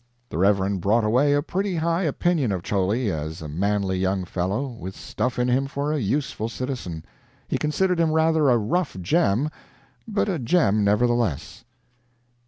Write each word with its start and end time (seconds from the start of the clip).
The 0.29 0.39
Reverend 0.39 0.81
brought 0.81 1.03
away 1.03 1.33
a 1.35 1.43
pretty 1.43 1.75
high 1.75 2.01
opinion 2.01 2.51
of 2.51 2.63
Cholley 2.63 3.11
as 3.11 3.39
a 3.39 3.47
manly 3.47 3.99
young 3.99 4.25
fellow, 4.25 4.65
with 4.69 4.95
stuff 4.95 5.37
in 5.37 5.47
him 5.47 5.67
for 5.67 5.93
a 5.93 5.99
useful 5.99 6.49
citizen; 6.49 7.05
he 7.47 7.59
considered 7.59 7.99
him 7.99 8.11
rather 8.11 8.49
a 8.49 8.57
rough 8.57 8.97
gem, 8.99 9.51
but 10.07 10.27
a 10.27 10.39
gem, 10.39 10.83
nevertheless. 10.83 11.65